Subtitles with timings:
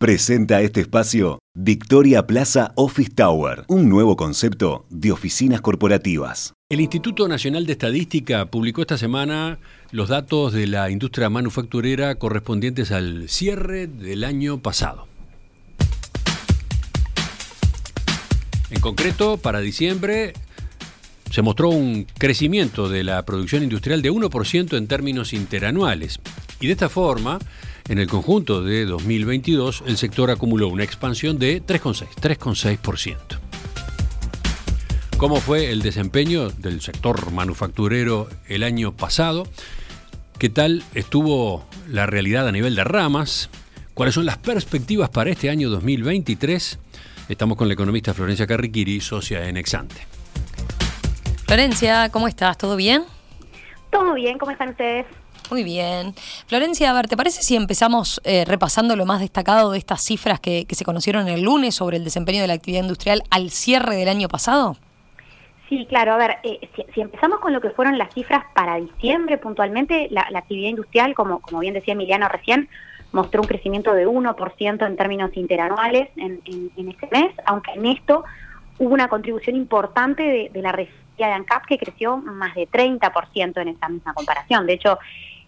[0.00, 6.54] Presenta este espacio Victoria Plaza Office Tower, un nuevo concepto de oficinas corporativas.
[6.70, 9.58] El Instituto Nacional de Estadística publicó esta semana
[9.90, 15.06] los datos de la industria manufacturera correspondientes al cierre del año pasado.
[18.70, 20.32] En concreto, para diciembre
[21.30, 26.20] se mostró un crecimiento de la producción industrial de 1% en términos interanuales.
[26.58, 27.38] Y de esta forma,
[27.90, 32.06] en el conjunto de 2022, el sector acumuló una expansión de 3,6%.
[32.20, 33.16] 3,6%.
[35.16, 39.48] ¿Cómo fue el desempeño del sector manufacturero el año pasado?
[40.38, 43.50] ¿Qué tal estuvo la realidad a nivel de ramas?
[43.92, 46.78] ¿Cuáles son las perspectivas para este año 2023?
[47.28, 50.06] Estamos con la economista Florencia Carriquiri, socia en Exante.
[51.44, 52.56] Florencia, ¿cómo estás?
[52.56, 53.02] ¿Todo bien?
[53.90, 55.06] Todo bien, ¿cómo están ustedes?
[55.50, 56.14] Muy bien.
[56.46, 60.40] Florencia, a ver, ¿te parece si empezamos eh, repasando lo más destacado de estas cifras
[60.40, 64.08] que, se conocieron el lunes sobre el desempeño de la actividad industrial al cierre del
[64.08, 64.76] año pasado?
[65.68, 66.14] Sí, claro.
[66.14, 70.26] A ver, eh, si, empezamos con lo que fueron las cifras para diciembre puntualmente, la,
[70.34, 72.68] actividad industrial, como, como bien decía Emiliano recién,
[73.12, 76.40] mostró un crecimiento de 1% en términos interanuales en,
[76.76, 78.24] este mes, aunque en esto
[78.78, 83.68] hubo una contribución importante de, la refinería de ANCAP que creció más de 30% en
[83.68, 84.66] esa misma comparación.
[84.66, 84.98] De hecho,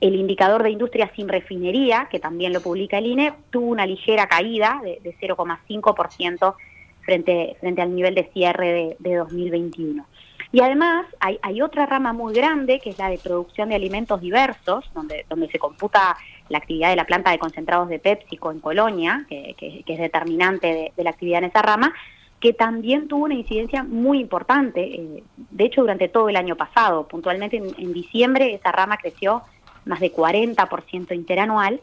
[0.00, 4.26] el indicador de industria sin refinería, que también lo publica el INE, tuvo una ligera
[4.26, 6.54] caída de, 0,5%
[7.00, 10.04] frente, frente al nivel de cierre de, 2021.
[10.52, 14.20] Y además hay, hay, otra rama muy grande, que es la de producción de alimentos
[14.20, 16.16] diversos, donde, donde se computa
[16.48, 21.04] la actividad de la planta de concentrados de PepsiCo en Colonia, que, es determinante de,
[21.04, 21.92] la actividad en esa rama,
[22.40, 27.08] que también tuvo una incidencia muy importante, eh, de hecho durante todo el año pasado,
[27.08, 29.42] puntualmente en, diciembre esa rama creció
[29.86, 31.80] más de 40% interanual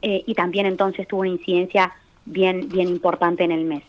[0.00, 1.92] eh, y también entonces tuvo una incidencia
[2.24, 3.82] bien, bien importante en el mes.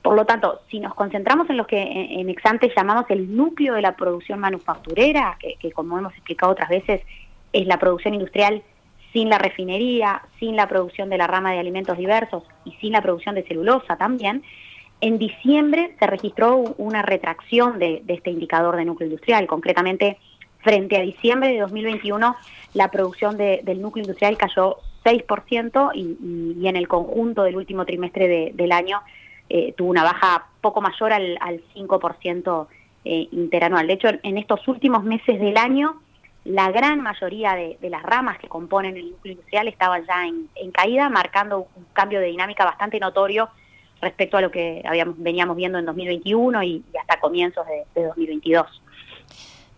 [0.00, 3.82] Por lo tanto, si nos concentramos en lo que en Exante llamamos el núcleo de
[3.82, 7.02] la producción manufacturera, que como hemos explicado otras veces,
[7.52, 8.62] es la producción industrial
[9.12, 13.02] sin la refinería, sin la producción de la rama de alimentos diversos y sin la
[13.02, 14.42] producción de celulosa también,
[15.00, 19.46] en diciembre se registró una retracción de, este indicador de núcleo industrial.
[19.46, 20.18] Concretamente,
[20.62, 22.36] frente a diciembre de 2021,
[22.74, 28.72] la producción del núcleo industrial cayó 6% y, en el conjunto del último trimestre del
[28.72, 29.02] año
[29.48, 31.38] eh, tuvo una baja poco mayor al,
[31.74, 32.66] 5%
[33.04, 33.86] eh, interanual.
[33.86, 36.00] De hecho, en estos últimos meses del año,
[36.44, 41.08] la gran mayoría de, las ramas que componen el núcleo industrial estaban ya en, caída,
[41.08, 43.48] marcando un cambio de dinámica bastante notorio
[44.00, 48.82] respecto a lo que habíamos, veníamos viendo en 2021 y, hasta comienzos de, 2022.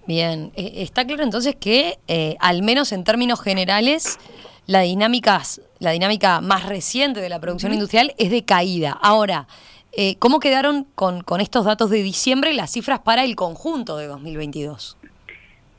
[0.07, 4.19] Bien, eh, está claro entonces que, eh, al menos en términos generales,
[4.67, 5.41] la dinámica,
[5.79, 8.99] la dinámica más reciente de la producción industrial es de caída.
[9.01, 9.47] Ahora,
[9.93, 14.07] eh, ¿cómo quedaron con, con estos datos de diciembre las cifras para el conjunto de
[14.07, 14.99] 2022?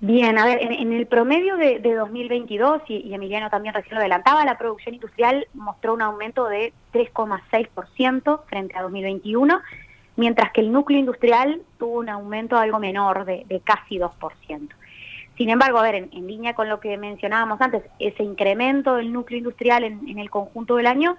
[0.01, 4.57] Bien, a ver, en, el promedio de, 2022, y, Emiliano también recién lo adelantaba, la
[4.57, 9.61] producción industrial mostró un aumento de 3,6% frente a 2021,
[10.15, 14.69] mientras que el núcleo industrial tuvo un aumento algo menor de, casi 2%.
[15.37, 19.37] Sin embargo, a ver, en, línea con lo que mencionábamos antes, ese incremento del núcleo
[19.37, 21.17] industrial en el conjunto del año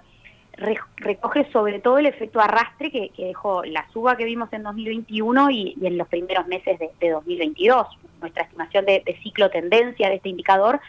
[0.57, 5.77] recoge sobre todo el efecto arrastre que, dejó la suba que vimos en 2021 y,
[5.81, 7.87] en los primeros meses de, 2022.
[8.21, 10.79] Nuestra estimación de, ciclo tendencia de este indicador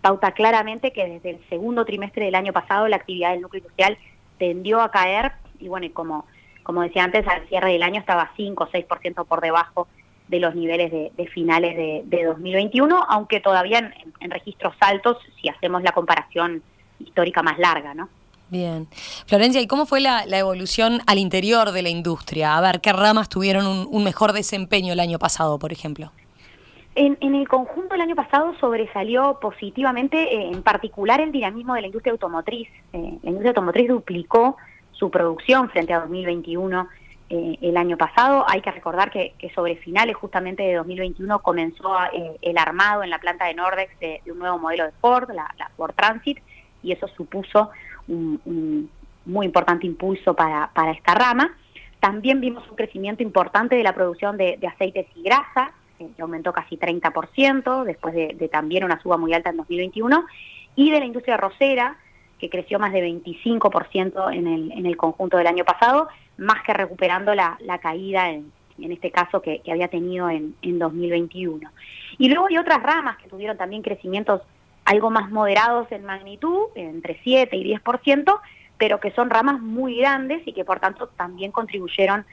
[0.00, 3.98] pauta claramente que desde el segundo trimestre del año pasado la actividad del núcleo industrial
[4.38, 6.24] tendió a caer y bueno, como,
[6.70, 9.88] como decía antes, al cierre del año estaba 5 o 6% por debajo
[10.28, 15.82] de los niveles de, finales de, 2021, aunque todavía en, en registros altos si hacemos
[15.82, 16.62] la comparación
[17.00, 18.08] histórica más larga, ¿no?
[18.50, 18.86] Bien.
[19.26, 22.56] Florencia, ¿y cómo fue la, evolución al interior de la industria?
[22.56, 26.12] A ver, ¿qué ramas tuvieron un, mejor desempeño el año pasado, por ejemplo?
[26.94, 31.88] En, el conjunto del año pasado sobresalió positivamente, eh, en particular, el dinamismo de la
[31.88, 32.68] industria automotriz.
[32.92, 34.56] Eh, la industria automotriz duplicó
[35.00, 36.88] su producción frente a 2021
[37.30, 38.44] eh, el año pasado.
[38.48, 41.96] Hay que recordar que, sobre finales justamente de 2021 comenzó
[42.40, 45.94] el armado en la planta de Nordex de, un nuevo modelo de Ford, la Ford
[45.96, 46.38] Transit,
[46.82, 47.70] y eso supuso
[48.08, 48.88] un,
[49.24, 51.56] muy importante impulso para, esta rama.
[52.00, 56.78] También vimos un crecimiento importante de la producción de, aceites y grasas, que aumentó casi
[56.78, 60.24] 30%, después de, también una suba muy alta en 2021,
[60.76, 61.96] y de la industria rosera,
[62.40, 66.08] que creció más de 25% en el, en el conjunto del año pasado,
[66.38, 71.70] más que recuperando la, caída, en, este caso, que, había tenido en, en 2021.
[72.18, 74.40] Y luego hay otras ramas que tuvieron también crecimientos
[74.84, 78.40] algo más moderados en magnitud, entre 7 y 10%,
[78.78, 82.24] pero que son ramas muy grandes y que por tanto también contribuyeron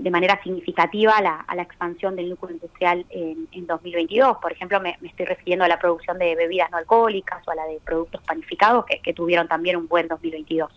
[0.00, 4.38] de manera significativa a la, a la, expansión del núcleo industrial en, en 2022.
[4.38, 7.54] Por ejemplo, me, me, estoy refiriendo a la producción de bebidas no alcohólicas o a
[7.54, 10.70] la de productos panificados, que, que tuvieron también un buen 2022.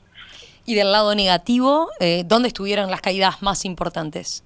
[0.65, 4.43] Y del lado negativo, eh, ¿dónde estuvieron las caídas más importantes?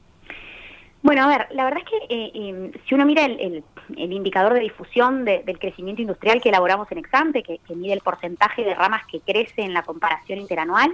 [1.02, 3.64] Bueno, a ver, la verdad es que eh, eh, si uno mira el, el,
[3.96, 7.94] el indicador de difusión de, del crecimiento industrial que elaboramos en Exante, que, que, mide
[7.94, 10.92] el porcentaje de ramas que crece en la comparación interanual,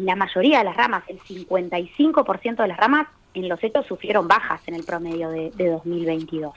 [0.00, 4.60] la mayoría de las ramas, el 55% de las ramas, en los hechos sufrieron bajas
[4.66, 6.54] en el promedio de, de 2022.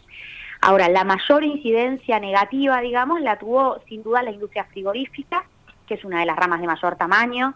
[0.62, 5.46] Ahora, la mayor incidencia negativa, digamos, la tuvo sin duda la industria frigorífica,
[5.88, 7.54] que es una de las ramas de mayor tamaño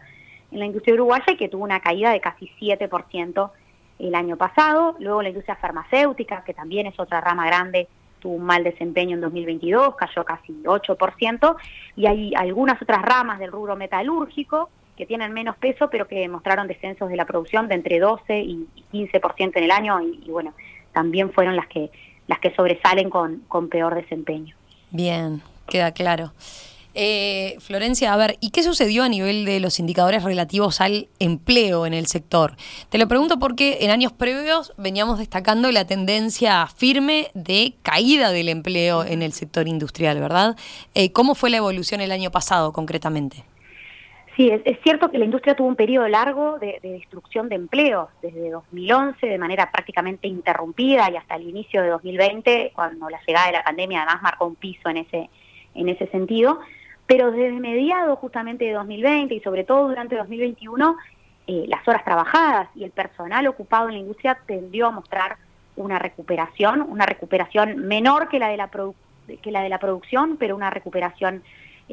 [0.52, 3.52] en la industria uruguaya y que tuvo una caída de casi 7%
[4.00, 4.96] el año pasado.
[5.00, 7.88] Luego la industria farmacéutica, que también es otra rama grande,
[8.20, 11.56] tuvo un mal desempeño en 2022, cayó casi 8%.
[11.96, 16.68] Y hay algunas otras ramas del rubro metalúrgico que tienen menos peso, pero que mostraron
[16.68, 20.00] descensos de la producción de entre 12 y 15% en el año.
[20.02, 20.54] Y, bueno,
[20.94, 21.90] también fueron las que,
[22.28, 24.56] las que sobresalen con, con peor desempeño.
[24.92, 26.34] Bien, queda claro.
[26.94, 31.86] Eh, Florencia, a ver, ¿y qué sucedió a nivel de los indicadores relativos al empleo
[31.86, 32.58] en el sector?
[32.90, 38.50] Te lo pregunto porque en años previos veníamos destacando la tendencia firme de caída del
[38.50, 40.58] empleo en el sector industrial, ¿verdad?
[40.94, 43.46] Eh, ¿Cómo fue la evolución el año pasado concretamente?
[44.42, 48.10] Sí, es, cierto que la industria tuvo un periodo largo de, de, destrucción de empleos,
[48.24, 53.46] desde 2011 de manera prácticamente interrumpida y hasta el inicio de 2020, cuando la llegada
[53.46, 55.30] de la pandemia además marcó un piso en ese,
[55.76, 56.60] en ese sentido.
[57.06, 60.98] Pero desde mediados justamente de 2020 y sobre todo durante 2021,
[61.46, 65.38] eh, las horas trabajadas y el personal ocupado en la industria tendió a mostrar
[65.76, 68.72] una recuperación, una recuperación menor que la de la,
[69.40, 71.44] que la, de la producción, pero una recuperación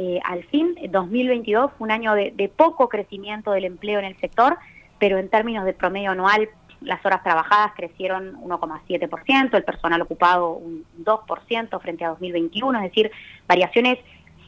[0.00, 0.76] eh, al fin.
[0.90, 4.56] 2022 fue un año de, de poco crecimiento del empleo en el sector,
[5.00, 6.48] pero en términos de promedio anual
[6.80, 13.10] las horas trabajadas crecieron 1,7%, el personal ocupado un 2% frente a 2021, es decir,
[13.48, 13.98] variaciones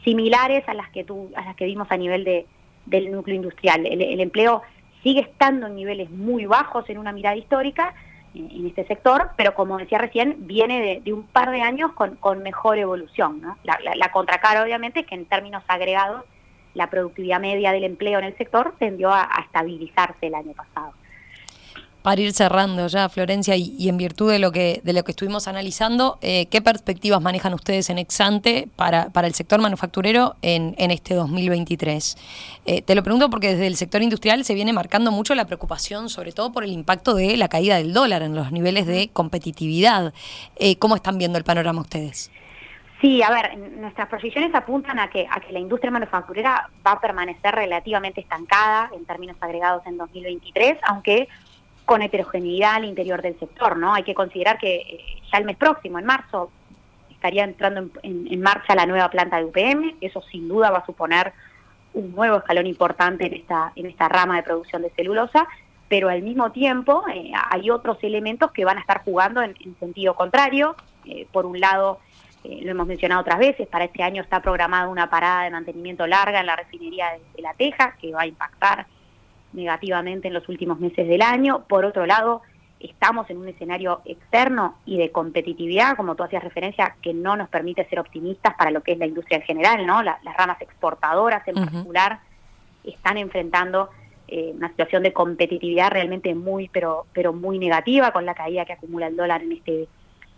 [0.05, 2.45] similares a las que tú, a las que vimos a nivel de,
[2.85, 3.85] del núcleo industrial.
[3.85, 4.61] El, el, empleo
[5.03, 7.93] sigue estando en niveles muy bajos en una mirada histórica
[8.33, 12.43] en, este sector, pero como decía recién, viene de, un par de años con, con
[12.43, 13.41] mejor evolución.
[13.41, 13.57] ¿no?
[13.63, 16.23] La, contracara, obviamente, es que en términos agregados,
[16.73, 20.93] la productividad media del empleo en el sector tendió a estabilizarse el año pasado
[22.01, 25.47] para ir cerrando ya, Florencia, y, en virtud de lo que, de lo que estuvimos
[25.47, 30.91] analizando, eh, ¿qué perspectivas manejan ustedes en Exante para, para el sector manufacturero en, en
[30.91, 32.17] este 2023?
[32.65, 36.09] Eh, te lo pregunto porque desde el sector industrial se viene marcando mucho la preocupación,
[36.09, 40.13] sobre todo por el impacto de la caída del dólar en los niveles de competitividad.
[40.57, 42.31] Eh, ¿Cómo están viendo el panorama ustedes?
[43.01, 46.99] Sí, a ver, nuestras proyecciones apuntan a que, a que la industria manufacturera va a
[46.99, 51.27] permanecer relativamente estancada en términos agregados en 2023, aunque
[51.91, 53.93] con heterogeneidad al interior del sector, ¿no?
[53.93, 56.49] Hay que considerar que eh, ya el mes próximo, en marzo,
[57.09, 61.33] estaría entrando en, marcha la nueva planta de UPM, eso sin duda va a suponer
[61.93, 65.45] un nuevo escalón importante en esta, en esta rama de producción de celulosa,
[65.89, 69.77] pero al mismo tiempo eh, hay otros elementos que van a estar jugando en, en
[69.77, 70.77] sentido contrario.
[71.03, 71.99] Eh, por un lado,
[72.45, 76.39] lo hemos mencionado otras veces, para este año está programada una parada de mantenimiento larga
[76.39, 78.87] en la refinería de, de La Teja, que va a impactar
[79.53, 81.65] negativamente en los últimos meses del año.
[81.67, 82.41] Por otro lado,
[82.79, 87.49] estamos en un escenario externo y de competitividad, como tú hacías referencia, que no nos
[87.49, 90.01] permite ser optimistas para lo que es la industria en general, ¿no?
[90.01, 91.65] La, las ramas exportadoras en uh -huh.
[91.65, 92.19] particular
[92.83, 93.89] están enfrentando
[94.27, 98.73] eh, una situación de competitividad realmente muy, pero, pero muy negativa con la caída que
[98.73, 99.87] acumula el dólar en este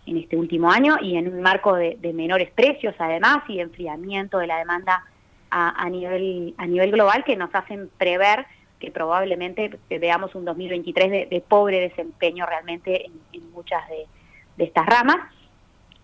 [0.06, 3.62] en este último año y en un marco de, de menores precios además y de
[3.62, 5.02] enfriamiento de la demanda
[5.50, 8.44] a, a nivel a nivel global que nos hacen prever
[8.78, 14.06] que probablemente veamos un 2023 de, de pobre desempeño realmente en, muchas de,
[14.64, 15.16] estas ramas.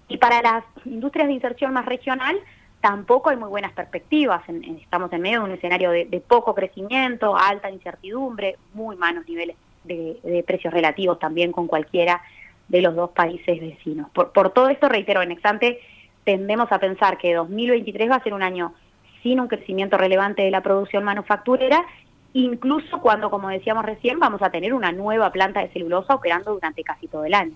[0.09, 2.39] Y para las industrias de inserción más regional,
[2.81, 4.43] tampoco hay muy buenas perspectivas.
[4.83, 9.57] Estamos en medio de un escenario de, de, poco crecimiento, alta incertidumbre, muy malos niveles
[9.85, 12.23] de, precios relativos también con cualquiera
[12.69, 14.11] de los dos países vecinos.
[14.11, 15.81] Por, por todo esto, reitero, en Exante
[16.25, 18.75] tendemos a pensar que 2023 va a ser un año
[19.23, 21.85] sin un crecimiento relevante de la producción manufacturera
[22.33, 26.83] incluso cuando, como decíamos recién, vamos a tener una nueva planta de celulosa operando durante
[26.83, 27.55] casi todo el año.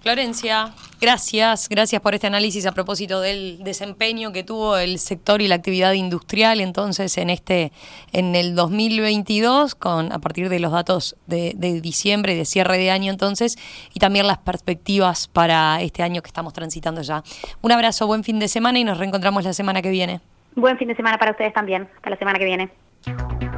[0.00, 5.46] Florencia, gracias, gracias por este análisis a propósito del desempeño que tuvo el sector y
[5.46, 7.70] la actividad industrial entonces en este
[8.12, 12.78] en el 2022 con a partir de los datos de, de diciembre y de cierre
[12.78, 13.56] de año entonces
[13.94, 17.22] y también las perspectivas para este año que estamos transitando ya.
[17.60, 20.20] Un abrazo, buen fin de semana y nos reencontramos la semana que viene.
[20.56, 21.88] Buen fin de semana para ustedes también.
[21.96, 23.51] Hasta la semana que viene.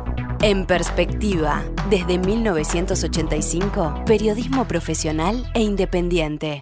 [0.46, 6.60] En perspectiva, desde 1985, periodismo profesional e independiente.